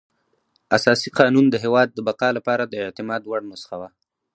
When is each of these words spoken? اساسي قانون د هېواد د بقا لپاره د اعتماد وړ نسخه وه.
اساسي 0.77 1.09
قانون 1.19 1.45
د 1.49 1.55
هېواد 1.63 1.87
د 1.93 1.99
بقا 2.07 2.29
لپاره 2.37 2.63
د 2.65 2.73
اعتماد 2.85 3.21
وړ 3.25 3.41
نسخه 3.51 3.75
وه. 3.81 3.89